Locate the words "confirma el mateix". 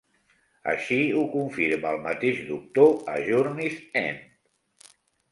1.33-2.39